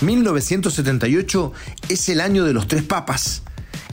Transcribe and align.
1978 0.00 1.52
es 1.88 2.08
el 2.08 2.20
año 2.20 2.44
de 2.44 2.52
los 2.52 2.68
tres 2.68 2.84
papas. 2.84 3.42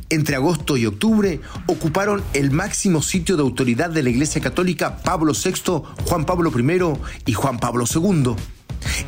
Entre 0.09 0.35
agosto 0.35 0.77
y 0.77 0.85
octubre 0.85 1.41
ocuparon 1.65 2.23
el 2.33 2.51
máximo 2.51 3.01
sitio 3.01 3.35
de 3.35 3.41
autoridad 3.41 3.89
de 3.89 4.03
la 4.03 4.11
Iglesia 4.11 4.39
Católica 4.39 4.97
Pablo 4.97 5.33
VI, 5.33 5.81
Juan 6.05 6.25
Pablo 6.25 6.51
I 6.55 7.31
y 7.31 7.33
Juan 7.33 7.59
Pablo 7.59 7.85
II. 7.91 8.35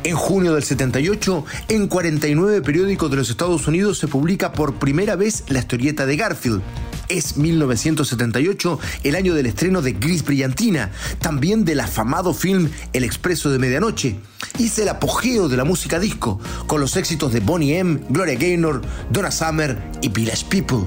En 0.02 0.16
junio 0.16 0.54
del 0.54 0.64
78, 0.64 1.44
en 1.68 1.86
49 1.86 2.62
periódicos 2.62 3.10
de 3.10 3.16
los 3.16 3.30
Estados 3.30 3.68
Unidos 3.68 3.98
se 3.98 4.08
publica 4.08 4.52
por 4.52 4.74
primera 4.74 5.14
vez 5.14 5.44
la 5.48 5.60
historieta 5.60 6.04
de 6.04 6.16
Garfield. 6.16 6.62
Es 7.08 7.38
1978 7.38 8.78
el 9.02 9.14
año 9.14 9.34
del 9.34 9.46
estreno 9.46 9.80
de 9.80 9.92
Gris 9.92 10.22
Brillantina, 10.24 10.90
también 11.20 11.64
del 11.64 11.80
afamado 11.80 12.34
film 12.34 12.68
El 12.92 13.02
Expreso 13.02 13.50
de 13.50 13.58
Medianoche. 13.58 14.20
Hice 14.58 14.82
el 14.82 14.90
apogeo 14.90 15.48
de 15.48 15.56
la 15.56 15.64
música 15.64 15.98
disco, 15.98 16.38
con 16.66 16.80
los 16.82 16.96
éxitos 16.96 17.32
de 17.32 17.40
Bonnie 17.40 17.78
M., 17.78 18.00
Gloria 18.10 18.38
Gaynor, 18.38 18.82
Donna 19.10 19.30
Summer 19.30 19.80
y 20.02 20.10
Village 20.10 20.44
People. 20.50 20.86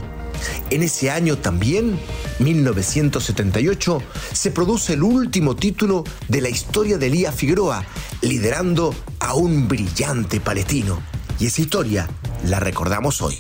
En 0.70 0.84
ese 0.84 1.10
año 1.10 1.38
también, 1.40 2.00
1978, 2.40 4.04
se 4.32 4.52
produce 4.52 4.94
el 4.94 5.04
último 5.04 5.56
título 5.56 6.04
de 6.28 6.42
la 6.42 6.50
historia 6.50 7.00
de 7.00 7.08
Elías 7.08 7.34
Figueroa, 7.34 7.84
liderando 8.22 8.94
a 9.20 9.34
un 9.34 9.68
brillante 9.68 10.40
palestino. 10.40 11.02
Y 11.40 11.48
esa 11.48 11.62
historia 11.62 12.08
la 12.46 12.60
recordamos 12.60 13.22
hoy. 13.24 13.40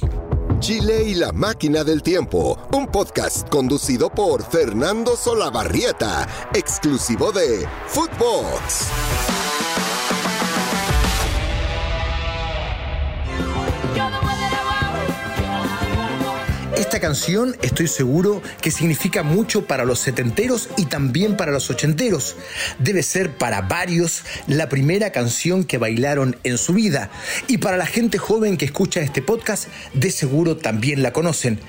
Chile 0.61 1.01
y 1.07 1.15
la 1.15 1.31
máquina 1.31 1.83
del 1.83 2.03
tiempo, 2.03 2.55
un 2.71 2.85
podcast 2.85 3.49
conducido 3.49 4.11
por 4.11 4.43
Fernando 4.43 5.15
Solabarrieta, 5.17 6.27
exclusivo 6.53 7.31
de 7.31 7.67
Footbox. 7.87 8.85
Esta 16.91 17.07
canción 17.07 17.55
estoy 17.61 17.87
seguro 17.87 18.41
que 18.61 18.69
significa 18.69 19.23
mucho 19.23 19.65
para 19.65 19.85
los 19.85 19.99
setenteros 19.99 20.67
y 20.75 20.87
también 20.87 21.37
para 21.37 21.53
los 21.53 21.69
ochenteros. 21.69 22.35
Debe 22.79 23.01
ser 23.01 23.37
para 23.37 23.61
varios 23.61 24.23
la 24.45 24.67
primera 24.67 25.13
canción 25.13 25.63
que 25.63 25.77
bailaron 25.77 26.35
en 26.43 26.57
su 26.57 26.73
vida. 26.73 27.09
Y 27.47 27.59
para 27.59 27.77
la 27.77 27.85
gente 27.85 28.17
joven 28.17 28.57
que 28.57 28.65
escucha 28.65 28.99
este 28.99 29.21
podcast, 29.21 29.69
de 29.93 30.11
seguro 30.11 30.57
también 30.57 31.01
la 31.01 31.13
conocen. 31.13 31.61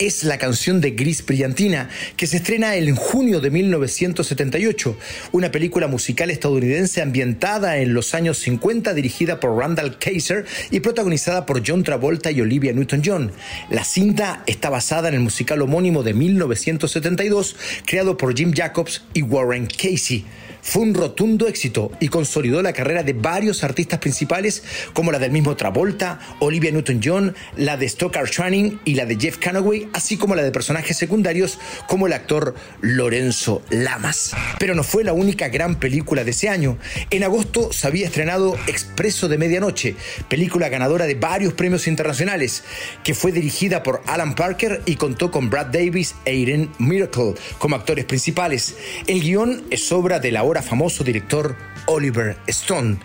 Es 0.00 0.24
la 0.24 0.38
canción 0.38 0.80
de 0.80 0.90
Gris 0.90 1.24
Brillantina, 1.24 1.88
que 2.16 2.26
se 2.26 2.38
estrena 2.38 2.74
en 2.74 2.96
junio 2.96 3.38
de 3.38 3.50
1978, 3.50 4.98
una 5.30 5.52
película 5.52 5.86
musical 5.86 6.32
estadounidense 6.32 7.00
ambientada 7.00 7.76
en 7.76 7.94
los 7.94 8.12
años 8.12 8.38
50 8.38 8.92
dirigida 8.92 9.38
por 9.38 9.56
Randall 9.56 10.00
Kaiser 10.00 10.46
y 10.72 10.80
protagonizada 10.80 11.46
por 11.46 11.62
John 11.64 11.84
Travolta 11.84 12.32
y 12.32 12.40
Olivia 12.40 12.72
Newton-John. 12.72 13.30
La 13.70 13.84
cinta 13.84 14.42
está 14.48 14.63
está 14.64 14.70
basada 14.70 15.08
en 15.08 15.14
el 15.16 15.20
musical 15.20 15.60
homónimo 15.60 16.02
de 16.02 16.14
1972 16.14 17.54
creado 17.84 18.16
por 18.16 18.34
Jim 18.34 18.50
Jacobs 18.56 19.02
y 19.12 19.20
Warren 19.20 19.66
Casey. 19.66 20.24
Fue 20.64 20.82
un 20.82 20.94
rotundo 20.94 21.46
éxito 21.46 21.92
y 22.00 22.08
consolidó 22.08 22.62
la 22.62 22.72
carrera 22.72 23.02
de 23.02 23.12
varios 23.12 23.62
artistas 23.62 23.98
principales 23.98 24.64
como 24.94 25.12
la 25.12 25.18
del 25.18 25.30
mismo 25.30 25.56
Travolta, 25.56 26.18
Olivia 26.40 26.72
Newton-John, 26.72 27.34
la 27.56 27.76
de 27.76 27.86
Stoker 27.86 28.28
Channing 28.28 28.80
y 28.84 28.94
la 28.94 29.04
de 29.04 29.16
Jeff 29.16 29.36
Canaway, 29.36 29.88
así 29.92 30.16
como 30.16 30.34
la 30.34 30.42
de 30.42 30.50
personajes 30.50 30.96
secundarios 30.96 31.58
como 31.86 32.06
el 32.06 32.14
actor 32.14 32.54
Lorenzo 32.80 33.62
Lamas. 33.68 34.34
Pero 34.58 34.74
no 34.74 34.82
fue 34.82 35.04
la 35.04 35.12
única 35.12 35.48
gran 35.48 35.78
película 35.78 36.24
de 36.24 36.30
ese 36.30 36.48
año. 36.48 36.78
En 37.10 37.24
agosto 37.24 37.70
se 37.70 37.86
había 37.86 38.06
estrenado 38.06 38.56
Expreso 38.66 39.28
de 39.28 39.36
Medianoche, 39.36 39.94
película 40.28 40.70
ganadora 40.70 41.04
de 41.04 41.14
varios 41.14 41.52
premios 41.52 41.86
internacionales, 41.86 42.64
que 43.04 43.14
fue 43.14 43.32
dirigida 43.32 43.82
por 43.82 44.02
Alan 44.06 44.34
Parker 44.34 44.80
y 44.86 44.96
contó 44.96 45.30
con 45.30 45.50
Brad 45.50 45.66
Davis 45.66 46.14
e 46.24 46.34
Irene 46.34 46.70
Miracle 46.78 47.34
como 47.58 47.76
actores 47.76 48.06
principales. 48.06 48.76
El 49.06 49.20
guion 49.20 49.64
es 49.70 49.92
obra 49.92 50.18
de 50.20 50.32
la 50.32 50.42
famoso 50.62 51.04
director 51.04 51.56
Oliver 51.86 52.36
Stone. 52.46 52.96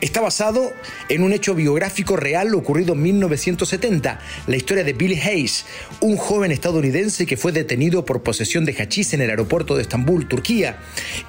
Está 0.00 0.20
basado 0.20 0.72
en 1.08 1.22
un 1.22 1.32
hecho 1.32 1.54
biográfico 1.54 2.16
real 2.16 2.54
ocurrido 2.54 2.94
en 2.94 3.02
1970, 3.02 4.20
la 4.46 4.56
historia 4.56 4.84
de 4.84 4.92
Billy 4.92 5.18
Hayes, 5.18 5.64
un 6.00 6.16
joven 6.16 6.52
estadounidense 6.52 7.26
que 7.26 7.36
fue 7.36 7.52
detenido 7.52 8.04
por 8.04 8.22
posesión 8.22 8.64
de 8.64 8.74
hachís 8.74 9.14
en 9.14 9.20
el 9.20 9.30
aeropuerto 9.30 9.76
de 9.76 9.82
Estambul, 9.82 10.28
Turquía, 10.28 10.78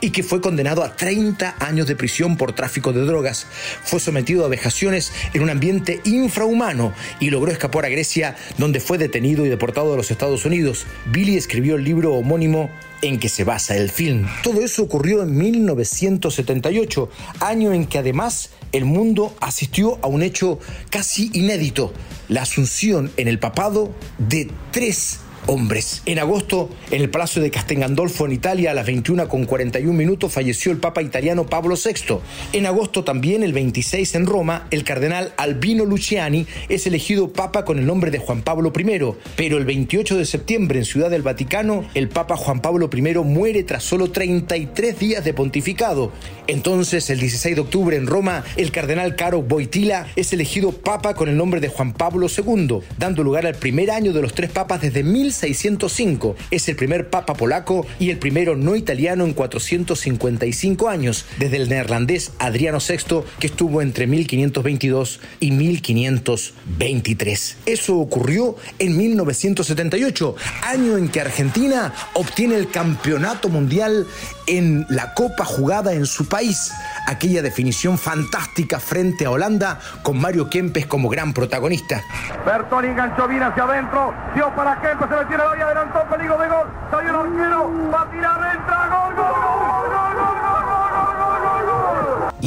y 0.02 0.10
que 0.10 0.24
fue 0.24 0.42
condenado 0.42 0.84
a 0.84 0.96
30 0.96 1.56
años 1.60 1.88
de 1.88 1.96
prisión 1.96 2.38
por 2.38 2.54
tráfico 2.54 2.94
de 2.94 3.02
drogas. 3.02 3.48
Fue 3.84 4.00
sometido 4.00 4.46
a 4.46 4.50
vejaciones 4.50 5.12
en 5.34 5.44
un 5.44 5.50
ambiente 5.50 6.02
infrahumano 6.04 6.94
y 7.20 7.30
logró 7.30 7.52
escapar 7.52 7.86
a 7.86 7.90
Grecia, 7.90 8.36
donde 8.58 8.80
fue 8.80 8.98
detenido 8.98 9.46
y 9.46 9.50
deportado 9.50 9.94
a 9.94 9.98
los 9.98 10.12
Estados 10.12 10.46
Unidos. 10.46 10.86
Billy 11.06 11.38
escribió 11.38 11.76
el 11.76 11.84
libro 11.84 12.14
homónimo 12.14 12.70
en 13.02 13.20
que 13.20 13.30
se 13.30 13.44
basa 13.44 13.76
el 13.76 13.90
film. 13.90 14.28
Todo 14.44 14.62
eso 14.62 14.84
ocurrió 14.84 15.24
en 15.24 15.38
1978, 15.38 17.10
año 17.40 17.74
en 17.74 17.86
que 17.86 18.00
además 18.00 18.50
el 18.72 18.86
mundo 18.86 19.36
asistió 19.40 20.00
a 20.02 20.08
un 20.08 20.24
hecho 20.24 20.60
casi 20.90 21.30
inédito, 21.34 21.94
la 22.28 22.42
asunción 22.44 23.12
en 23.18 23.28
el 23.28 23.40
papado 23.40 23.92
de 24.18 24.50
tres 24.72 25.20
hombres. 25.48 26.02
En 26.06 26.20
agosto, 26.20 26.70
en 26.92 27.02
el 27.02 27.10
Palacio 27.10 27.42
de 27.42 27.52
Castengandolfo, 27.52 28.26
en 28.26 28.34
Italia, 28.34 28.72
a 28.72 28.74
las 28.74 28.86
21 28.86 29.28
con 29.28 29.46
41 29.46 29.92
minutos, 29.94 30.32
falleció 30.32 30.72
el 30.72 30.78
Papa 30.78 31.02
italiano 31.02 31.46
Pablo 31.46 31.76
VI. 31.76 32.20
En 32.54 32.66
agosto 32.66 33.04
también, 33.04 33.44
el 33.44 33.54
26 33.54 34.16
en 34.16 34.26
Roma, 34.26 34.68
el 34.72 34.84
cardenal 34.84 35.34
Albino 35.38 35.86
Luciani 35.86 36.46
es 36.70 36.86
elegido 36.88 37.34
Papa 37.34 37.66
con 37.66 37.80
el 37.80 37.86
nombre 37.86 38.12
de 38.12 38.20
Juan 38.20 38.42
Pablo 38.42 38.72
I. 38.78 39.14
Pero 39.36 39.58
el 39.58 39.66
28 39.66 40.18
de 40.18 40.26
septiembre, 40.26 40.80
en 40.80 40.86
Ciudad 40.86 41.10
del 41.10 41.24
Vaticano, 41.24 41.86
el 41.94 42.10
Papa 42.10 42.36
Juan 42.36 42.62
Pablo 42.62 42.90
I 42.94 43.02
muere 43.24 43.64
tras 43.64 43.84
solo 43.84 44.12
33 44.12 45.00
días 45.00 45.24
de 45.24 45.34
pontificado. 45.34 46.12
Entonces, 46.48 47.10
el 47.10 47.20
16 47.20 47.56
de 47.56 47.62
octubre, 47.62 47.98
en 47.98 48.08
Roma, 48.08 48.44
el 48.56 48.72
cardenal 48.72 49.16
Caro 49.16 49.42
Boitila 49.42 50.08
es 50.16 50.32
elegido 50.34 50.72
Papa 50.72 51.14
con 51.14 51.30
el 51.30 51.38
nombre 51.38 51.60
de 51.60 51.70
Juan 51.70 51.94
Pablo 51.94 52.28
II, 52.28 52.80
dando 52.98 53.24
lugar 53.24 53.46
al 53.46 53.56
primer 53.56 53.92
año 53.92 54.14
de 54.14 54.22
los 54.22 54.34
tres 54.34 54.50
papas 54.50 54.82
desde 54.82 55.04
1000 55.04 55.37
1605. 55.44 56.36
Es 56.52 56.68
el 56.70 56.76
primer 56.76 57.10
papa 57.10 57.36
polaco 57.36 57.86
y 58.00 58.10
el 58.10 58.18
primero 58.18 58.56
no 58.56 58.76
italiano 58.76 59.26
en 59.26 59.34
455 59.34 60.90
años, 60.90 61.26
desde 61.38 61.58
el 61.58 61.70
neerlandés 61.70 62.32
Adriano 62.40 62.80
VI, 62.80 63.22
que 63.40 63.48
estuvo 63.48 63.82
entre 63.82 64.08
1522 64.08 65.20
y 65.40 65.52
1523. 65.52 67.58
Eso 67.66 67.98
ocurrió 67.98 68.56
en 68.80 68.98
1978, 68.98 70.36
año 70.64 70.98
en 70.98 71.10
que 71.10 71.22
Argentina 71.22 71.94
obtiene 72.14 72.56
el 72.56 72.70
campeonato 72.70 73.50
mundial 73.50 74.08
en 74.48 74.86
la 74.90 75.14
Copa 75.14 75.46
jugada 75.46 75.94
en 75.94 76.06
su 76.06 76.28
país. 76.28 76.72
Aquella 77.06 77.42
definición 77.42 77.98
fantástica 77.98 78.80
frente 78.80 79.26
a 79.26 79.32
Holanda 79.32 79.80
con 80.04 80.20
Mario 80.20 80.50
Kempes 80.50 80.86
como 80.86 81.10
gran 81.10 81.34
protagonista. 81.34 82.02
Bertoni 82.46 82.88
enganchó 82.88 83.28
bien 83.28 83.44
hacia 83.44 83.64
adentro, 83.64 84.14
dio 84.36 84.54
para 84.56 84.82
Kempes, 84.82 85.10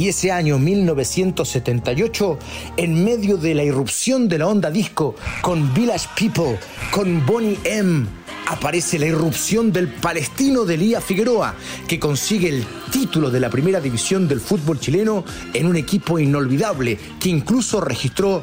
y 0.01 0.07
ese 0.07 0.31
año 0.31 0.57
1978, 0.57 2.39
en 2.77 3.03
medio 3.03 3.37
de 3.37 3.53
la 3.53 3.63
irrupción 3.63 4.27
de 4.27 4.39
la 4.39 4.47
onda 4.47 4.71
disco, 4.71 5.15
con 5.41 5.73
Village 5.75 6.07
People, 6.17 6.57
con 6.91 7.23
Bonnie 7.23 7.59
M, 7.65 8.07
aparece 8.47 8.97
la 8.97 9.05
irrupción 9.05 9.71
del 9.71 9.89
palestino 9.89 10.65
de 10.65 10.77
Lía 10.77 11.01
Figueroa, 11.01 11.53
que 11.87 11.99
consigue 11.99 12.49
el 12.49 12.65
título 12.91 13.29
de 13.29 13.41
la 13.41 13.51
primera 13.51 13.79
división 13.79 14.27
del 14.27 14.41
fútbol 14.41 14.79
chileno 14.79 15.23
en 15.53 15.67
un 15.67 15.75
equipo 15.75 16.17
inolvidable, 16.17 16.97
que 17.19 17.29
incluso 17.29 17.79
registró 17.79 18.41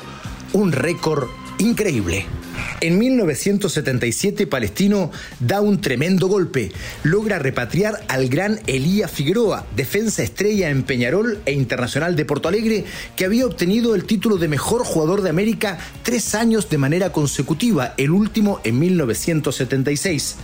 un 0.53 0.71
récord 0.71 1.27
increíble. 1.59 2.38
En 2.81 2.97
1977 2.97 4.47
Palestino 4.47 5.11
da 5.41 5.61
un 5.61 5.81
tremendo 5.81 6.29
golpe. 6.29 6.71
Logra 7.03 7.41
repatriar 7.41 8.05
al 8.07 8.29
gran 8.29 8.61
Elías 8.69 9.11
Figueroa, 9.11 9.67
defensa 9.75 10.23
estrella 10.23 10.71
en 10.71 10.85
Peñarol 10.85 11.41
e 11.45 11.53
Internacional 11.53 12.15
de 12.15 12.25
Porto 12.25 12.47
Alegre, 12.49 12.85
que 13.17 13.25
había 13.25 13.47
obtenido 13.47 13.97
el 13.97 14.05
título 14.05 14.37
de 14.37 14.47
mejor 14.47 14.85
jugador 14.85 15.23
de 15.23 15.31
América 15.31 15.79
tres 16.05 16.37
años 16.37 16.71
de 16.71 16.79
manera 16.79 17.11
consecutiva, 17.11 17.95
el 17.97 18.13
último 18.13 18.61
en 18.63 18.79
1976. 18.79 20.37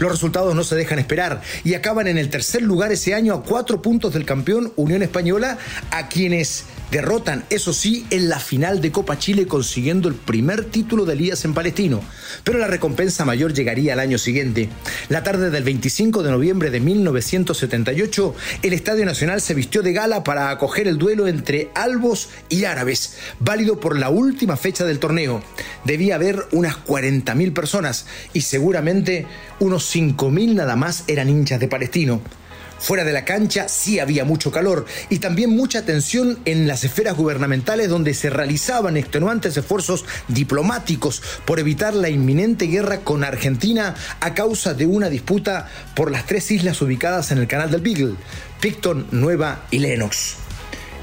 Los 0.00 0.10
resultados 0.10 0.56
no 0.56 0.64
se 0.64 0.74
dejan 0.74 0.98
esperar 0.98 1.40
y 1.62 1.74
acaban 1.74 2.08
en 2.08 2.18
el 2.18 2.30
tercer 2.30 2.62
lugar 2.62 2.90
ese 2.90 3.14
año 3.14 3.32
a 3.34 3.42
cuatro 3.44 3.80
puntos 3.80 4.12
del 4.12 4.24
campeón 4.24 4.72
Unión 4.74 5.02
Española, 5.02 5.56
a 5.92 6.08
quienes 6.08 6.64
Derrotan, 6.90 7.44
eso 7.50 7.72
sí, 7.72 8.06
en 8.10 8.28
la 8.28 8.38
final 8.38 8.80
de 8.80 8.92
Copa 8.92 9.18
Chile 9.18 9.48
consiguiendo 9.48 10.08
el 10.08 10.14
primer 10.14 10.64
título 10.66 11.04
de 11.04 11.14
Elías 11.14 11.44
en 11.44 11.52
Palestino, 11.52 12.00
pero 12.44 12.60
la 12.60 12.68
recompensa 12.68 13.24
mayor 13.24 13.52
llegaría 13.52 13.94
al 13.94 13.98
año 14.00 14.18
siguiente. 14.18 14.68
La 15.08 15.24
tarde 15.24 15.50
del 15.50 15.64
25 15.64 16.22
de 16.22 16.30
noviembre 16.30 16.70
de 16.70 16.78
1978, 16.78 18.34
el 18.62 18.72
Estadio 18.72 19.04
Nacional 19.04 19.40
se 19.40 19.54
vistió 19.54 19.82
de 19.82 19.92
gala 19.92 20.22
para 20.22 20.50
acoger 20.50 20.86
el 20.86 20.96
duelo 20.96 21.26
entre 21.26 21.70
albos 21.74 22.28
y 22.48 22.64
árabes, 22.64 23.16
válido 23.40 23.80
por 23.80 23.98
la 23.98 24.08
última 24.08 24.56
fecha 24.56 24.84
del 24.84 25.00
torneo. 25.00 25.42
Debía 25.84 26.14
haber 26.14 26.46
unas 26.52 26.76
40.000 26.84 27.52
personas 27.52 28.06
y 28.32 28.42
seguramente 28.42 29.26
unos 29.58 29.92
5.000 29.92 30.54
nada 30.54 30.76
más 30.76 31.02
eran 31.08 31.28
hinchas 31.28 31.58
de 31.58 31.66
Palestino. 31.66 32.20
Fuera 32.78 33.04
de 33.04 33.12
la 33.12 33.24
cancha 33.24 33.68
sí 33.68 33.98
había 33.98 34.24
mucho 34.24 34.50
calor 34.50 34.86
y 35.08 35.18
también 35.18 35.50
mucha 35.50 35.84
tensión 35.84 36.38
en 36.44 36.66
las 36.66 36.84
esferas 36.84 37.16
gubernamentales 37.16 37.88
donde 37.88 38.14
se 38.14 38.30
realizaban 38.30 38.96
extenuantes 38.96 39.56
esfuerzos 39.56 40.04
diplomáticos 40.28 41.22
por 41.44 41.58
evitar 41.58 41.94
la 41.94 42.08
inminente 42.08 42.66
guerra 42.66 43.00
con 43.00 43.24
Argentina 43.24 43.94
a 44.20 44.34
causa 44.34 44.74
de 44.74 44.86
una 44.86 45.08
disputa 45.08 45.68
por 45.94 46.10
las 46.10 46.26
tres 46.26 46.50
islas 46.50 46.80
ubicadas 46.82 47.30
en 47.30 47.38
el 47.38 47.48
canal 47.48 47.70
del 47.70 47.80
Beagle, 47.80 48.14
Picton, 48.60 49.06
Nueva 49.10 49.66
y 49.70 49.78
Lennox. 49.78 50.45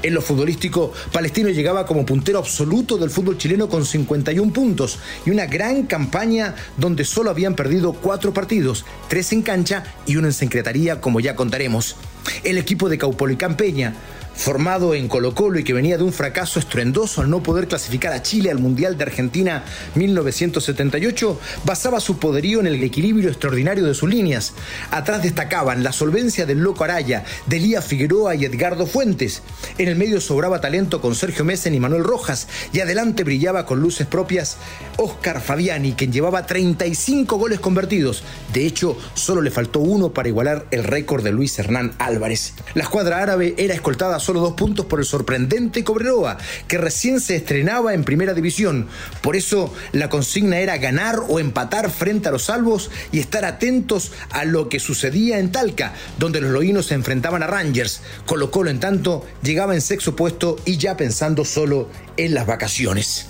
En 0.04 0.12
lo 0.12 0.20
futbolístico, 0.20 0.92
Palestino 1.12 1.48
llegaba 1.48 1.86
como 1.86 2.04
puntero 2.04 2.38
absoluto 2.38 2.98
del 2.98 3.08
fútbol 3.08 3.38
chileno 3.38 3.70
con 3.70 3.86
51 3.86 4.52
puntos 4.52 4.98
y 5.24 5.30
una 5.30 5.46
gran 5.46 5.84
campaña 5.84 6.54
donde 6.76 7.06
solo 7.06 7.30
habían 7.30 7.54
perdido 7.54 7.94
cuatro 7.94 8.34
partidos, 8.34 8.84
tres 9.08 9.32
en 9.32 9.40
cancha 9.40 9.82
y 10.04 10.16
uno 10.16 10.26
en 10.26 10.34
secretaría, 10.34 11.00
como 11.00 11.20
ya 11.20 11.34
contaremos. 11.34 11.96
El 12.42 12.58
equipo 12.58 12.90
de 12.90 12.98
Caupolicán 12.98 13.56
Peña 13.56 13.94
formado 14.34 14.94
en 14.94 15.08
Colo 15.08 15.34
Colo 15.34 15.58
y 15.58 15.64
que 15.64 15.72
venía 15.72 15.96
de 15.96 16.04
un 16.04 16.12
fracaso 16.12 16.58
estruendoso 16.58 17.20
al 17.20 17.30
no 17.30 17.42
poder 17.42 17.68
clasificar 17.68 18.12
a 18.12 18.22
Chile 18.22 18.50
al 18.50 18.58
Mundial 18.58 18.96
de 18.98 19.04
Argentina 19.04 19.64
1978, 19.94 21.40
basaba 21.64 22.00
su 22.00 22.18
poderío 22.18 22.60
en 22.60 22.66
el 22.66 22.82
equilibrio 22.82 23.30
extraordinario 23.30 23.84
de 23.84 23.94
sus 23.94 24.08
líneas. 24.08 24.54
Atrás 24.90 25.22
destacaban 25.22 25.82
la 25.82 25.92
solvencia 25.92 26.46
del 26.46 26.58
Loco 26.58 26.84
Araya, 26.84 27.24
de 27.46 27.60
Lía 27.60 27.82
Figueroa 27.82 28.34
y 28.34 28.44
Edgardo 28.44 28.86
Fuentes. 28.86 29.42
En 29.78 29.88
el 29.88 29.96
medio 29.96 30.20
sobraba 30.20 30.60
talento 30.60 31.00
con 31.00 31.14
Sergio 31.14 31.44
Messen 31.44 31.74
y 31.74 31.80
Manuel 31.80 32.04
Rojas, 32.04 32.48
y 32.72 32.80
adelante 32.80 33.24
brillaba 33.24 33.66
con 33.66 33.80
luces 33.80 34.06
propias 34.06 34.56
Oscar 34.96 35.40
Fabiani, 35.40 35.92
quien 35.92 36.12
llevaba 36.12 36.46
35 36.46 37.36
goles 37.36 37.60
convertidos. 37.60 38.22
De 38.52 38.66
hecho, 38.66 38.96
solo 39.14 39.42
le 39.42 39.50
faltó 39.50 39.80
uno 39.80 40.12
para 40.12 40.28
igualar 40.28 40.66
el 40.70 40.84
récord 40.84 41.22
de 41.22 41.32
Luis 41.32 41.58
Hernán 41.58 41.92
Álvarez. 41.98 42.54
La 42.74 42.82
escuadra 42.82 43.22
árabe 43.22 43.54
era 43.58 43.74
escoltada 43.74 44.18
solo 44.24 44.40
dos 44.40 44.54
puntos 44.54 44.86
por 44.86 44.98
el 44.98 45.06
sorprendente 45.06 45.84
Cobreroa, 45.84 46.38
que 46.66 46.78
recién 46.78 47.20
se 47.20 47.36
estrenaba 47.36 47.94
en 47.94 48.04
primera 48.04 48.34
división. 48.34 48.88
Por 49.22 49.36
eso 49.36 49.72
la 49.92 50.08
consigna 50.08 50.58
era 50.58 50.78
ganar 50.78 51.20
o 51.28 51.38
empatar 51.38 51.90
frente 51.90 52.28
a 52.28 52.32
los 52.32 52.44
salvos 52.44 52.90
y 53.12 53.20
estar 53.20 53.44
atentos 53.44 54.12
a 54.30 54.44
lo 54.44 54.68
que 54.68 54.80
sucedía 54.80 55.38
en 55.38 55.52
Talca, 55.52 55.92
donde 56.18 56.40
los 56.40 56.50
loínos 56.50 56.86
se 56.86 56.94
enfrentaban 56.94 57.42
a 57.42 57.46
Rangers. 57.46 58.00
Colo 58.26 58.50
Colo, 58.50 58.70
en 58.70 58.80
tanto, 58.80 59.24
llegaba 59.42 59.74
en 59.74 59.80
sexto 59.80 60.16
puesto 60.16 60.56
y 60.64 60.78
ya 60.78 60.96
pensando 60.96 61.44
solo 61.44 61.88
en 62.16 62.34
las 62.34 62.46
vacaciones. 62.46 63.26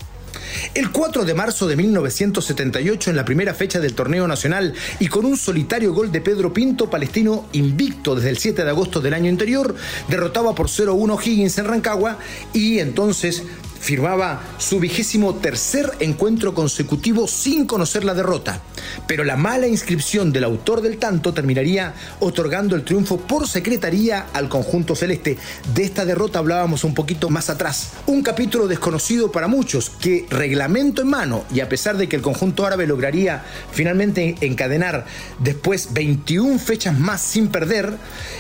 El 0.75 0.90
4 0.90 1.25
de 1.25 1.34
marzo 1.34 1.66
de 1.66 1.76
1978, 1.76 3.10
en 3.10 3.16
la 3.16 3.25
primera 3.25 3.54
fecha 3.54 3.81
del 3.81 3.94
torneo 3.94 4.26
nacional, 4.26 4.75
y 4.98 5.08
con 5.08 5.25
un 5.25 5.36
solitario 5.36 5.92
gol 5.92 6.10
de 6.12 6.20
Pedro 6.20 6.52
Pinto, 6.52 6.90
palestino 6.90 7.46
invicto 7.52 8.14
desde 8.14 8.31
el 8.31 8.38
7 8.38 8.64
de 8.64 8.70
agosto 8.70 9.00
del 9.00 9.14
año 9.14 9.31
anterior, 9.31 9.75
derrotaba 10.08 10.54
por 10.54 10.69
0-1 10.69 11.20
Higgins 11.25 11.58
en 11.58 11.66
Rancagua 11.66 12.19
y 12.52 12.78
entonces 12.78 13.42
firmaba 13.84 14.40
su 14.56 14.81
vigésimo 14.81 15.34
tercer 15.34 15.92
encuentro 16.00 16.54
consecutivo 16.54 17.28
sin 17.28 17.66
conocer 17.66 18.02
la 18.02 18.14
derrota, 18.14 18.62
pero 19.06 19.25
la 19.25 19.36
mala 19.36 19.66
inscripción 19.66 20.32
del 20.32 20.44
autor 20.44 20.81
del 20.81 20.96
tanto 20.96 21.34
terminaría 21.34 21.92
otorgando 22.20 22.76
el 22.76 22.84
triunfo 22.84 23.19
por 23.19 23.46
secretaría 23.46 24.26
al 24.32 24.48
conjunto 24.48 24.96
celeste. 24.96 25.36
De 25.75 25.84
esta 25.84 26.06
derrota 26.06 26.38
hablábamos 26.38 26.82
un 26.82 26.94
poquito 26.94 27.28
más 27.28 27.50
atrás. 27.50 27.90
Un 28.06 28.22
capítulo 28.22 28.69
desconocido 28.69 29.31
para 29.31 29.48
muchos 29.48 29.90
que 29.90 30.26
reglamento 30.31 31.02
en 31.02 31.08
mano 31.08 31.44
y 31.52 31.60
a 31.60 31.69
pesar 31.69 31.98
de 31.98 32.08
que 32.08 32.16
el 32.16 32.22
conjunto 32.22 32.64
árabe 32.64 32.86
lograría 32.86 33.44
finalmente 33.70 34.36
encadenar 34.40 35.04
después 35.40 35.92
21 35.92 36.58
fechas 36.58 36.98
más 36.98 37.20
sin 37.20 37.48
perder, 37.48 37.92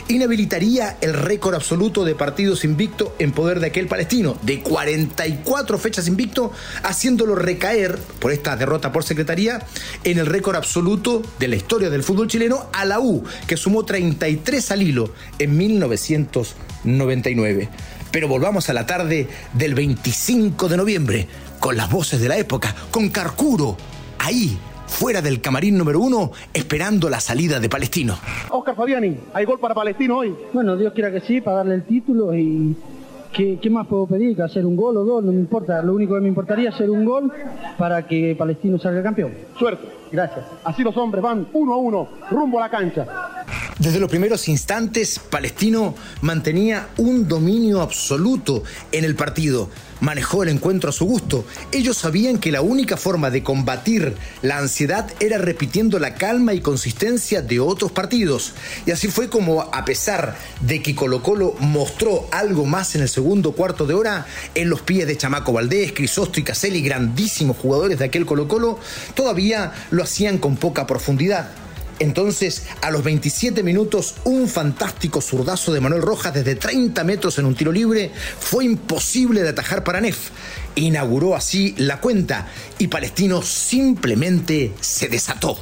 inhabilitaría 0.08 0.96
el 1.02 1.12
récord 1.12 1.54
absoluto 1.54 2.02
de 2.02 2.14
partidos 2.14 2.64
invicto 2.64 3.14
en 3.18 3.32
poder 3.32 3.60
de 3.60 3.66
aquel 3.66 3.88
palestino, 3.88 4.38
de 4.40 4.62
40 4.62 5.33
cuatro 5.36 5.78
fechas 5.78 6.08
invicto, 6.08 6.52
haciéndolo 6.82 7.34
recaer 7.34 7.98
por 8.18 8.32
esta 8.32 8.56
derrota 8.56 8.92
por 8.92 9.04
secretaría 9.04 9.60
en 10.04 10.18
el 10.18 10.26
récord 10.26 10.56
absoluto 10.56 11.22
de 11.38 11.48
la 11.48 11.56
historia 11.56 11.90
del 11.90 12.02
fútbol 12.02 12.28
chileno 12.28 12.66
a 12.72 12.84
la 12.84 13.00
U, 13.00 13.24
que 13.46 13.56
sumó 13.56 13.84
33 13.84 14.70
al 14.70 14.82
hilo 14.82 15.10
en 15.38 15.56
1999. 15.56 17.68
Pero 18.10 18.28
volvamos 18.28 18.68
a 18.70 18.74
la 18.74 18.86
tarde 18.86 19.28
del 19.54 19.74
25 19.74 20.68
de 20.68 20.76
noviembre, 20.76 21.28
con 21.58 21.76
las 21.76 21.90
voces 21.90 22.20
de 22.20 22.28
la 22.28 22.36
época, 22.36 22.74
con 22.90 23.08
Carcuro, 23.08 23.76
ahí, 24.18 24.58
fuera 24.86 25.20
del 25.20 25.40
camarín 25.40 25.76
número 25.76 26.00
uno, 26.00 26.30
esperando 26.52 27.10
la 27.10 27.20
salida 27.20 27.58
de 27.58 27.68
Palestino. 27.68 28.16
Oscar 28.50 28.76
Fabiani, 28.76 29.16
¿hay 29.32 29.44
gol 29.44 29.58
para 29.58 29.74
Palestino 29.74 30.18
hoy? 30.18 30.34
Bueno, 30.52 30.76
Dios 30.76 30.92
quiera 30.92 31.10
que 31.10 31.20
sí, 31.20 31.40
para 31.40 31.58
darle 31.58 31.74
el 31.74 31.84
título 31.84 32.36
y 32.36 32.76
¿Qué, 33.34 33.68
más 33.68 33.88
puedo 33.88 34.06
pedir? 34.06 34.36
Que 34.36 34.42
hacer 34.42 34.64
un 34.64 34.76
gol 34.76 34.96
o 34.96 35.04
dos, 35.04 35.24
no 35.24 35.32
me 35.32 35.38
importa. 35.38 35.82
Lo 35.82 35.94
único 35.94 36.14
que 36.14 36.20
me 36.20 36.28
importaría 36.28 36.68
es 36.68 36.74
hacer 36.76 36.88
un 36.88 37.04
gol 37.04 37.32
para 37.76 38.06
que 38.06 38.36
Palestino 38.38 38.78
salga 38.78 39.02
campeón. 39.02 39.32
Suerte. 39.58 39.88
Gracias. 40.12 40.46
Así 40.62 40.84
los 40.84 40.96
hombres 40.96 41.20
van 41.20 41.48
uno 41.52 41.74
a 41.74 41.76
uno, 41.76 42.08
rumbo 42.30 42.58
a 42.58 42.62
la 42.62 42.68
cancha. 42.68 43.04
Desde 43.78 43.98
los 43.98 44.08
primeros 44.08 44.48
instantes, 44.48 45.18
Palestino 45.18 45.94
mantenía 46.20 46.88
un 46.96 47.26
dominio 47.26 47.80
absoluto 47.80 48.62
en 48.92 49.04
el 49.04 49.16
partido. 49.16 49.68
Manejó 50.00 50.42
el 50.42 50.50
encuentro 50.50 50.90
a 50.90 50.92
su 50.92 51.06
gusto. 51.06 51.44
Ellos 51.72 51.96
sabían 51.96 52.38
que 52.38 52.52
la 52.52 52.60
única 52.60 52.96
forma 52.96 53.30
de 53.30 53.42
combatir 53.42 54.14
la 54.42 54.58
ansiedad 54.58 55.10
era 55.18 55.38
repitiendo 55.38 55.98
la 55.98 56.14
calma 56.14 56.54
y 56.54 56.60
consistencia 56.60 57.42
de 57.42 57.60
otros 57.60 57.90
partidos. 57.90 58.52
Y 58.86 58.90
así 58.90 59.08
fue 59.08 59.28
como, 59.28 59.62
a 59.62 59.84
pesar 59.84 60.36
de 60.60 60.82
que 60.82 60.94
Colo 60.94 61.22
Colo 61.22 61.54
mostró 61.58 62.28
algo 62.32 62.66
más 62.66 62.94
en 62.94 63.02
el 63.02 63.08
segundo 63.08 63.52
cuarto 63.52 63.86
de 63.86 63.94
hora, 63.94 64.26
en 64.54 64.68
los 64.68 64.82
pies 64.82 65.06
de 65.06 65.16
Chamaco 65.16 65.52
Valdés, 65.52 65.92
Crisosto 65.92 66.38
y 66.38 66.44
Caselli, 66.44 66.82
grandísimos 66.82 67.56
jugadores 67.56 67.98
de 67.98 68.04
aquel 68.04 68.26
Colo 68.26 68.46
Colo, 68.46 68.78
todavía 69.14 69.72
lo 69.90 70.02
hacían 70.02 70.38
con 70.38 70.56
poca 70.56 70.86
profundidad. 70.86 71.63
Entonces, 71.98 72.66
a 72.82 72.90
los 72.90 73.04
27 73.04 73.62
minutos, 73.62 74.16
un 74.24 74.48
fantástico 74.48 75.20
zurdazo 75.20 75.72
de 75.72 75.80
Manuel 75.80 76.02
Rojas 76.02 76.34
desde 76.34 76.56
30 76.56 77.04
metros 77.04 77.38
en 77.38 77.46
un 77.46 77.54
tiro 77.54 77.72
libre 77.72 78.10
fue 78.38 78.64
imposible 78.64 79.42
de 79.42 79.50
atajar 79.50 79.84
para 79.84 80.00
Nef. 80.00 80.30
Inauguró 80.74 81.36
así 81.36 81.74
la 81.78 82.00
cuenta 82.00 82.48
y 82.78 82.88
Palestino 82.88 83.42
simplemente 83.42 84.74
se 84.80 85.08
desató. 85.08 85.58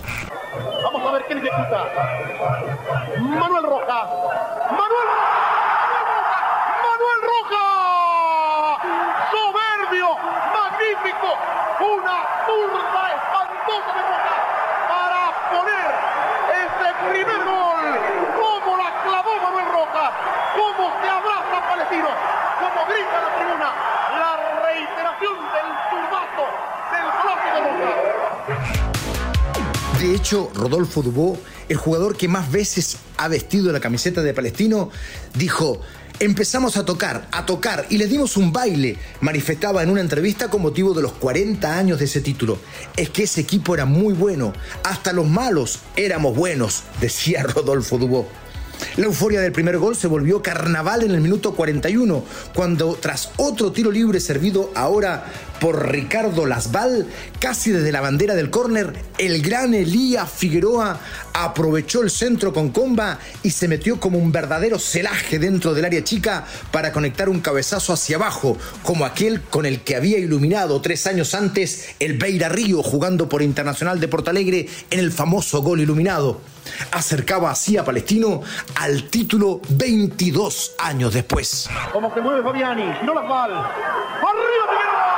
Vamos 0.83 1.09
a 1.09 1.13
ver 1.13 1.25
quién 1.27 1.39
ejecuta. 1.39 1.91
Manuel 3.19 3.65
Rojas. 3.65 4.05
Manuel 4.71 5.09
Manuel 6.83 7.21
Rojas. 7.31 8.79
Soberbio, 9.33 10.09
magnífico, 10.53 11.29
una 11.81 12.17
zurda 12.47 13.02
De 30.03 30.17
hecho, 30.17 30.51
Rodolfo 30.53 31.01
Dubó, 31.01 31.39
el 31.69 31.77
jugador 31.77 32.17
que 32.17 32.27
más 32.27 32.51
veces 32.51 32.97
ha 33.19 33.29
vestido 33.29 33.71
la 33.71 33.79
camiseta 33.79 34.21
de 34.21 34.35
Palestino, 34.35 34.91
dijo, 35.35 35.81
Empezamos 36.19 36.77
a 36.77 36.85
tocar, 36.85 37.29
a 37.31 37.47
tocar 37.47 37.87
y 37.89 37.99
le 37.99 38.09
dimos 38.09 38.37
un 38.37 38.53
baile, 38.53 38.99
manifestaba 39.21 39.81
en 39.81 39.91
una 39.91 40.01
entrevista 40.01 40.51
con 40.51 40.61
motivo 40.61 40.93
de 40.93 41.03
los 41.03 41.13
40 41.13 41.79
años 41.79 42.01
de 42.01 42.07
ese 42.07 42.21
título. 42.21 42.59
Es 42.97 43.11
que 43.11 43.23
ese 43.23 43.43
equipo 43.43 43.75
era 43.75 43.85
muy 43.85 44.13
bueno, 44.13 44.53
hasta 44.83 45.13
los 45.13 45.29
malos 45.29 45.79
éramos 45.95 46.35
buenos, 46.35 46.83
decía 47.01 47.43
Rodolfo 47.55 47.97
Dubó. 47.97 48.29
La 48.97 49.07
euforia 49.07 49.41
del 49.41 49.53
primer 49.53 49.79
gol 49.79 49.95
se 49.95 50.09
volvió 50.09 50.43
carnaval 50.43 51.05
en 51.05 51.13
el 51.13 51.21
minuto 51.21 51.55
41, 51.55 52.25
cuando 52.55 52.99
tras 53.01 53.31
otro 53.37 53.71
tiro 53.71 53.93
libre 53.93 54.19
servido 54.19 54.73
ahora 54.75 55.27
por 55.63 55.93
Ricardo 55.93 56.45
Lasval, 56.45 57.07
casi 57.39 57.71
desde 57.71 57.93
la 57.93 58.01
bandera 58.01 58.35
del 58.35 58.51
córner, 58.51 58.93
el 59.17 59.43
gran 59.43 59.75
Elías 59.75 60.29
Figueroa 60.29 60.99
aprovechó 61.33 62.03
el 62.03 62.11
centro 62.11 62.53
con 62.53 62.71
comba 62.71 63.21
y 63.45 63.51
se 63.51 63.69
metió 63.69 64.01
como 64.01 64.19
un 64.19 64.33
verdadero 64.33 64.81
celaje 64.81 65.39
dentro 65.39 65.73
del 65.73 65.85
área 65.85 66.03
chica 66.03 66.45
para 66.73 66.91
conectar 66.91 67.29
un 67.29 67.41
cabezazo 67.41 67.93
hacia 67.93 68.17
abajo, 68.17 68.59
como 68.83 69.05
aquel 69.05 69.41
con 69.43 69.65
el 69.65 69.83
que 69.83 69.95
había 69.95 70.19
iluminado 70.19 70.81
tres 70.81 71.07
años 71.07 71.33
antes 71.33 71.95
el 72.01 72.19
Beira 72.19 72.49
Río 72.49 72.83
jugando 72.83 73.29
por 73.29 73.41
Internacional 73.41 74.01
de 74.01 74.09
Portalegre 74.09 74.69
en 74.91 74.99
el 74.99 75.13
famoso 75.13 75.63
gol 75.63 75.79
iluminado. 75.81 76.41
Acercaba 76.91 77.51
así 77.51 77.77
a 77.77 77.85
Palestino 77.85 78.43
al 78.77 79.05
título 79.05 79.61
22 79.69 80.75
años 80.79 81.15
después. 81.15 81.69
Se 82.15 82.21
mueve 82.21 82.43
Fabiani, 82.43 82.85
no 83.05 83.15
la 83.15 83.23
fal. 83.23 83.53
¡Arriba 83.53 84.65
Figueroa! 84.69 85.13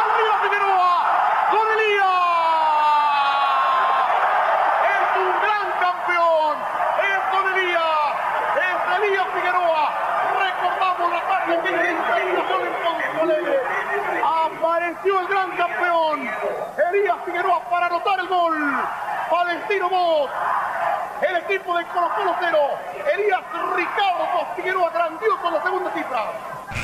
¡Arriba 0.00 0.34
Figueroa! 0.42 0.94
¡Con 1.50 1.66
Elías! 1.74 2.28
¡Es 4.94 5.08
un 5.18 5.30
gran 5.44 5.66
campeón! 5.80 6.54
¡Es 6.98 7.20
con 7.32 7.44
Elías! 7.52 8.08
¡Es 8.58 8.78
Elías 8.96 9.28
Figueroa! 9.34 9.84
Recordamos 10.40 11.06
la 11.12 11.22
tarde 11.28 11.52
que 11.62 11.70
le 11.70 11.84
hizo 11.92 12.12
en 12.18 12.28
Ponce 12.82 13.20
Alegre. 13.20 13.58
Apareció 14.24 15.20
el 15.20 15.26
gran 15.28 15.50
campeón. 15.56 16.16
Elías 16.92 17.18
Figueroa 17.24 17.60
para 17.70 17.86
anotar 17.86 18.18
el 18.20 18.28
gol. 18.28 18.56
Palestino 19.48 19.88
2. 19.88 20.30
El 21.26 21.36
equipo 21.36 21.78
de 21.78 21.84
Colo 21.86 22.08
Colo 22.14 22.34
0. 22.38 22.58
Elías 23.14 23.40
Ricardo 23.74 24.54
Figueroa 24.56 24.90
grandioso 24.90 25.46
en 25.46 25.54
la 25.54 25.62
segunda 25.62 25.94
cifra. 25.94 26.32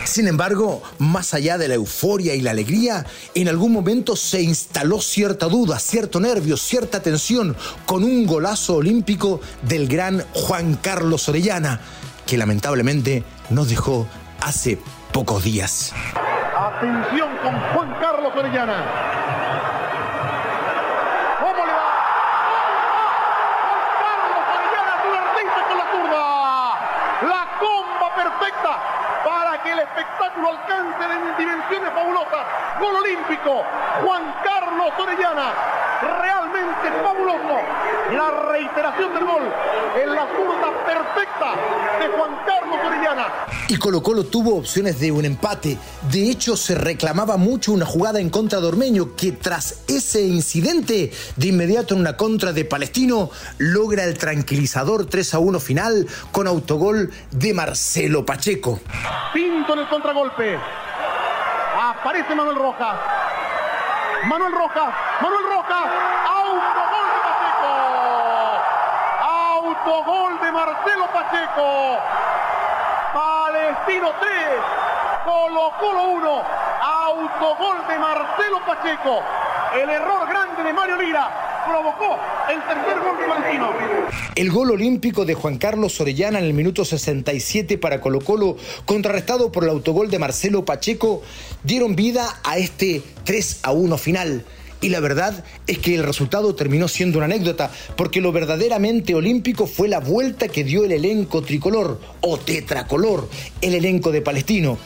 Sin 0.06 0.28
embargo, 0.28 0.82
más 0.98 1.34
allá 1.34 1.58
de 1.58 1.68
la 1.68 1.74
euforia 1.74 2.34
y 2.34 2.40
la 2.40 2.52
alegría, 2.52 3.04
en 3.34 3.48
algún 3.48 3.70
momento 3.70 4.16
se 4.16 4.40
instaló 4.40 5.02
cierta 5.02 5.46
duda, 5.46 5.78
cierto 5.78 6.20
nervio, 6.20 6.56
cierta 6.56 7.02
tensión 7.02 7.54
con 7.84 8.02
un 8.02 8.26
golazo 8.26 8.76
olímpico 8.76 9.42
del 9.60 9.86
gran 9.86 10.24
Juan 10.32 10.76
Carlos 10.76 11.28
Orellana, 11.28 11.80
que 12.24 12.38
lamentablemente 12.38 13.24
nos 13.50 13.68
dejó 13.68 14.06
hace 14.40 14.78
pocos 15.12 15.44
días. 15.44 15.92
Atención 16.56 17.28
con 17.42 17.60
Juan 17.74 17.94
Carlos 18.00 18.32
Orellana. 18.34 18.84
¿Cómo 21.40 21.66
le 21.66 21.72
va? 21.72 21.90
Juan 23.64 23.80
Carlos 24.00 24.44
Orellana 24.54 24.92
es 24.96 25.02
un 25.08 25.14
artista 25.16 25.60
con 25.68 25.76
la 25.78 25.86
zurda. 25.92 26.24
La 27.28 27.42
comba 27.58 28.08
para 29.24 29.62
que 29.62 29.72
el 29.72 29.78
espectáculo 29.78 30.48
alcance 30.48 31.08
de 31.08 31.34
dimensiones 31.38 31.92
fabulosas. 31.92 32.46
Gol 32.80 32.96
olímpico. 32.96 33.64
Juan 34.02 34.34
Carlos 34.42 34.92
Orellana. 34.98 35.83
Realmente 36.02 37.02
fabuloso. 37.02 37.60
La 38.12 38.30
reiteración 38.52 39.14
del 39.14 39.24
gol 39.24 39.42
en 40.02 40.14
la 40.14 40.26
zurda 40.26 40.84
perfecta 40.84 41.54
de 42.00 42.08
Juan 42.16 42.36
Carlos 42.46 42.78
Orellana. 42.84 43.26
Y 43.68 43.76
Colo 43.76 44.02
Colo 44.02 44.24
tuvo 44.24 44.56
opciones 44.56 45.00
de 45.00 45.10
un 45.10 45.24
empate. 45.24 45.78
De 46.10 46.30
hecho, 46.30 46.56
se 46.56 46.74
reclamaba 46.74 47.36
mucho 47.36 47.72
una 47.72 47.86
jugada 47.86 48.20
en 48.20 48.30
contra 48.30 48.60
de 48.60 48.66
Ormeño, 48.66 49.16
que 49.16 49.32
tras 49.32 49.84
ese 49.88 50.22
incidente, 50.22 51.12
de 51.36 51.46
inmediato 51.46 51.94
en 51.94 52.00
una 52.00 52.16
contra 52.16 52.52
de 52.52 52.64
Palestino, 52.64 53.30
logra 53.58 54.04
el 54.04 54.18
tranquilizador 54.18 55.06
3 55.06 55.34
a 55.34 55.38
1 55.38 55.60
final 55.60 56.06
con 56.30 56.46
autogol 56.46 57.10
de 57.30 57.54
Marcelo 57.54 58.26
Pacheco. 58.26 58.80
Pinto 59.32 59.72
en 59.72 59.78
el 59.78 59.88
contragolpe. 59.88 60.58
Aparece 61.80 62.34
Manuel 62.34 62.56
Rojas. 62.56 62.96
Manuel 64.26 64.52
Rojas. 64.52 64.94
Manuel 65.20 65.44
Rojas. 65.44 65.53
Autogol 65.74 67.06
de 67.12 67.20
Pacheco. 67.24 67.72
Autogol 69.22 70.40
de 70.40 70.52
Marcelo 70.52 71.06
Pacheco. 71.12 71.98
Palestino 73.14 74.12
3. 74.20 74.30
Colo 75.24 75.72
Colo 75.80 76.02
1. 76.04 76.42
Autogol 76.82 77.86
de 77.88 77.98
Marcelo 77.98 78.58
Pacheco. 78.66 79.22
El 79.74 79.90
error 79.90 80.28
grande 80.28 80.62
de 80.62 80.72
Mario 80.72 80.96
Lira 80.96 81.64
provocó 81.66 82.18
el 82.48 82.62
tercer 82.62 83.00
gol 83.00 83.18
de 83.18 83.24
Palestino. 83.26 83.72
El 84.34 84.50
gol 84.50 84.70
olímpico 84.70 85.24
de 85.24 85.34
Juan 85.34 85.58
Carlos 85.58 86.00
Orellana 86.00 86.38
en 86.38 86.44
el 86.44 86.54
minuto 86.54 86.84
67 86.84 87.78
para 87.78 88.00
Colo 88.00 88.20
Colo, 88.20 88.56
contrarrestado 88.84 89.50
por 89.50 89.64
el 89.64 89.70
autogol 89.70 90.10
de 90.10 90.18
Marcelo 90.18 90.64
Pacheco, 90.64 91.22
dieron 91.62 91.96
vida 91.96 92.38
a 92.44 92.58
este 92.58 93.02
3 93.24 93.60
a 93.62 93.72
1 93.72 93.98
final. 93.98 94.44
Y 94.84 94.90
la 94.90 95.00
verdad 95.00 95.42
es 95.66 95.78
que 95.78 95.94
el 95.94 96.02
resultado 96.02 96.54
terminó 96.54 96.88
siendo 96.88 97.16
una 97.16 97.24
anécdota, 97.24 97.70
porque 97.96 98.20
lo 98.20 98.32
verdaderamente 98.32 99.14
olímpico 99.14 99.66
fue 99.66 99.88
la 99.88 99.98
vuelta 99.98 100.48
que 100.48 100.62
dio 100.62 100.84
el 100.84 100.92
elenco 100.92 101.40
tricolor 101.40 101.98
o 102.20 102.36
tetracolor, 102.36 103.26
el 103.62 103.76
elenco 103.76 104.12
de 104.12 104.20
Palestino. 104.20 104.76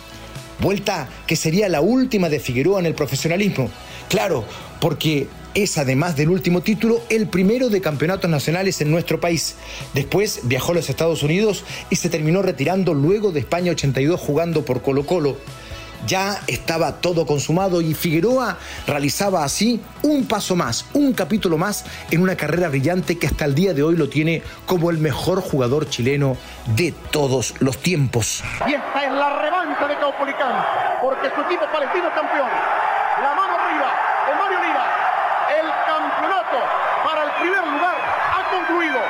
Vuelta 0.61 1.09
que 1.27 1.35
sería 1.35 1.69
la 1.69 1.81
última 1.81 2.29
de 2.29 2.39
Figueroa 2.39 2.79
en 2.79 2.87
el 2.87 2.95
profesionalismo. 2.95 3.71
Claro, 4.09 4.45
porque 4.81 5.27
es 5.57 5.79
además 5.79 6.15
del 6.15 6.31
último 6.31 6.61
título 6.61 7.01
el 7.09 7.27
primero 7.27 7.69
de 7.69 7.81
campeonatos 7.81 8.31
nacionales 8.31 8.81
en 8.81 8.93
nuestro 8.93 9.19
país. 9.19 9.57
Después 9.95 10.43
viajó 10.45 10.71
a 10.71 10.77
los 10.77 10.91
Estados 10.91 11.25
Unidos 11.25 11.65
y 11.91 11.97
se 11.97 12.09
terminó 12.09 12.41
retirando 12.41 12.95
luego 12.95 13.33
de 13.33 13.41
España 13.41 13.73
82 13.73 14.21
jugando 14.21 14.65
por 14.65 14.81
Colo 14.81 15.05
Colo. 15.05 15.37
Ya 16.07 16.41
estaba 16.47 17.01
todo 17.01 17.27
consumado 17.27 17.81
y 17.81 17.95
Figueroa 17.95 18.57
realizaba 18.87 19.45
así 19.45 19.83
un 20.03 20.27
paso 20.27 20.57
más, 20.57 20.87
un 20.95 21.13
capítulo 21.13 21.59
más 21.59 21.85
en 22.11 22.23
una 22.23 22.37
carrera 22.37 22.69
brillante 22.69 23.19
que 23.19 23.27
hasta 23.27 23.45
el 23.45 23.55
día 23.55 23.75
de 23.75 23.83
hoy 23.83 23.97
lo 23.97 24.09
tiene 24.09 24.43
como 24.67 24.91
el 24.91 24.99
mejor 24.99 25.41
jugador 25.43 25.89
chileno 25.89 26.37
de 26.77 26.93
todos 27.11 27.55
los 27.61 27.79
tiempos. 27.79 28.43
Y 28.67 28.75
esta 28.75 29.05
es 29.05 29.13
la 29.13 29.43
revancha 29.43 29.89
de 29.89 29.97
Caupolicán, 29.99 30.65
porque 31.03 31.31
su 31.35 31.41
equipo 31.43 31.65
palestino 31.73 32.09
es 32.09 32.15
campeón. 32.15 32.49
La 33.23 33.35
mano 33.35 33.55
arriba 33.59 33.91
de 34.29 34.35
Mario 34.35 34.59
Lira. 34.61 34.85
El 35.59 35.67
campeonato 35.87 36.59
para 37.05 37.25
el 37.25 37.31
primer 37.41 37.67
lugar 37.67 37.97
ha 37.99 38.51
concluido. 38.51 39.01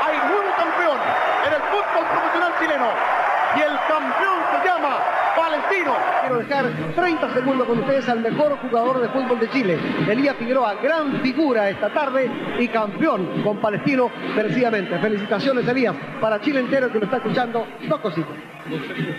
Hay 0.00 0.16
nuevo 0.30 0.50
campeón 0.56 0.98
en 1.46 1.52
el 1.52 1.62
fútbol 1.68 2.04
profesional 2.08 2.52
chileno. 2.58 3.19
Y 3.56 3.60
el 3.60 3.76
campeón 3.88 4.38
se 4.50 4.68
llama 4.68 4.98
Palestino. 5.36 5.94
Quiero 6.20 6.38
dejar 6.38 6.94
30 6.94 7.34
segundos 7.34 7.66
con 7.66 7.78
ustedes 7.80 8.08
al 8.08 8.20
mejor 8.20 8.56
jugador 8.58 9.00
de 9.00 9.08
fútbol 9.08 9.40
de 9.40 9.50
Chile, 9.50 9.78
Elías 10.08 10.36
Figueroa, 10.36 10.74
gran 10.74 11.20
figura 11.20 11.68
esta 11.70 11.92
tarde 11.92 12.30
y 12.58 12.68
campeón 12.68 13.42
con 13.42 13.60
Palestino 13.60 14.10
merecidamente. 14.36 14.98
Felicitaciones 14.98 15.66
Elías, 15.66 15.94
para 16.20 16.40
Chile 16.40 16.60
entero 16.60 16.92
que 16.92 16.98
lo 16.98 17.04
está 17.04 17.16
escuchando, 17.16 17.66
dos 17.88 18.00
cositas. 18.00 18.34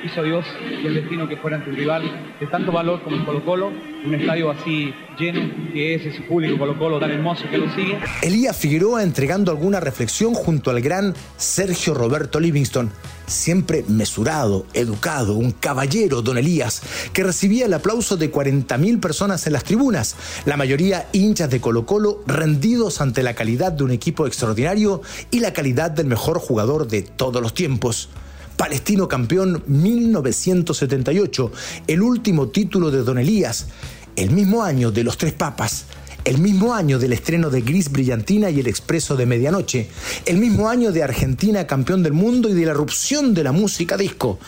Hizo 0.03 0.23
Dios 0.23 0.45
y 0.61 0.85
el 0.85 0.93
destino 0.93 1.27
que 1.27 1.35
fuera 1.35 1.57
ante 1.57 1.71
un 1.71 1.75
rival 1.75 2.03
de 2.39 2.47
tanto 2.47 2.71
valor 2.71 3.01
como 3.01 3.17
el 3.17 3.25
Colo 3.25 3.43
Colo, 3.43 3.71
un 4.05 4.13
estadio 4.13 4.51
así 4.51 4.93
lleno, 5.17 5.41
que 5.73 5.95
es 5.95 6.05
ese 6.05 6.21
público 6.21 6.57
Colo 6.57 6.77
Colo 6.77 6.99
tan 6.99 7.11
hermoso 7.11 7.45
que 7.49 7.57
lo 7.57 7.69
sigue. 7.71 7.99
Elías 8.21 8.57
Figueroa 8.57 9.03
entregando 9.03 9.51
alguna 9.51 9.79
reflexión 9.79 10.33
junto 10.33 10.69
al 10.69 10.79
gran 10.79 11.13
Sergio 11.35 11.93
Roberto 11.93 12.39
Livingston, 12.39 12.91
siempre 13.31 13.83
mesurado, 13.87 14.65
educado, 14.73 15.35
un 15.35 15.51
caballero, 15.51 16.21
don 16.21 16.37
Elías, 16.37 16.81
que 17.13 17.23
recibía 17.23 17.65
el 17.65 17.73
aplauso 17.73 18.17
de 18.17 18.31
40.000 18.31 18.99
personas 18.99 19.47
en 19.47 19.53
las 19.53 19.63
tribunas, 19.63 20.15
la 20.45 20.57
mayoría 20.57 21.09
hinchas 21.11 21.49
de 21.49 21.61
Colo 21.61 21.85
Colo 21.85 22.23
rendidos 22.27 23.01
ante 23.01 23.23
la 23.23 23.33
calidad 23.33 23.71
de 23.71 23.83
un 23.83 23.91
equipo 23.91 24.27
extraordinario 24.27 25.01
y 25.31 25.39
la 25.39 25.53
calidad 25.53 25.91
del 25.91 26.07
mejor 26.07 26.39
jugador 26.39 26.87
de 26.87 27.01
todos 27.01 27.41
los 27.41 27.53
tiempos. 27.53 28.09
Palestino 28.57 29.07
campeón 29.07 29.63
1978, 29.65 31.51
el 31.87 32.01
último 32.01 32.49
título 32.49 32.91
de 32.91 33.01
Don 33.01 33.17
Elías, 33.17 33.67
el 34.15 34.31
mismo 34.31 34.63
año 34.63 34.91
de 34.91 35.03
los 35.03 35.17
Tres 35.17 35.33
Papas, 35.33 35.85
el 36.23 36.37
mismo 36.37 36.73
año 36.73 36.99
del 36.99 37.13
estreno 37.13 37.49
de 37.49 37.61
Gris 37.61 37.91
Brillantina 37.91 38.49
y 38.49 38.59
El 38.59 38.67
Expreso 38.67 39.15
de 39.15 39.25
Medianoche, 39.25 39.89
el 40.25 40.37
mismo 40.37 40.69
año 40.69 40.91
de 40.91 41.03
Argentina 41.03 41.65
campeón 41.65 42.03
del 42.03 42.13
mundo 42.13 42.49
y 42.49 42.53
de 42.53 42.65
la 42.65 42.71
erupción 42.71 43.33
de 43.33 43.43
la 43.43 43.51
música 43.51 43.97
disco, 43.97 44.39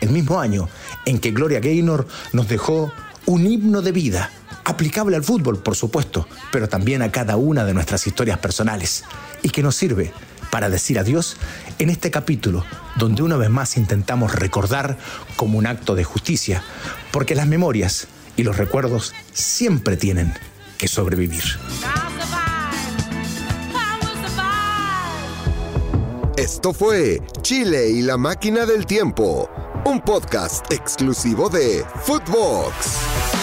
el 0.00 0.10
mismo 0.10 0.40
año 0.40 0.68
en 1.06 1.18
que 1.18 1.30
Gloria 1.30 1.60
Gaynor 1.60 2.06
nos 2.32 2.48
dejó 2.48 2.92
un 3.26 3.46
himno 3.46 3.82
de 3.82 3.92
vida, 3.92 4.30
aplicable 4.64 5.16
al 5.16 5.24
fútbol, 5.24 5.58
por 5.62 5.74
supuesto, 5.74 6.28
pero 6.50 6.68
también 6.68 7.02
a 7.02 7.10
cada 7.10 7.36
una 7.36 7.64
de 7.64 7.74
nuestras 7.74 8.06
historias 8.06 8.38
personales, 8.38 9.04
y 9.42 9.50
que 9.50 9.62
nos 9.62 9.76
sirve 9.76 10.12
para 10.50 10.68
decir 10.68 10.98
adiós 10.98 11.36
en 11.78 11.88
este 11.88 12.10
capítulo 12.10 12.64
donde 12.96 13.22
una 13.22 13.38
vez 13.38 13.48
más 13.48 13.78
intentamos 13.78 14.34
recordar 14.34 14.98
como 15.36 15.56
un 15.56 15.66
acto 15.66 15.94
de 15.94 16.04
justicia, 16.04 16.62
porque 17.10 17.34
las 17.34 17.46
memorias 17.46 18.06
y 18.36 18.42
los 18.42 18.58
recuerdos 18.58 19.14
siempre 19.32 19.96
tienen 19.96 20.34
sobrevivir. 20.88 21.42
Esto 26.36 26.72
fue 26.72 27.20
Chile 27.42 27.90
y 27.90 28.02
la 28.02 28.16
máquina 28.16 28.66
del 28.66 28.86
tiempo, 28.86 29.48
un 29.84 30.00
podcast 30.00 30.72
exclusivo 30.72 31.48
de 31.48 31.84
Footbox. 32.04 33.41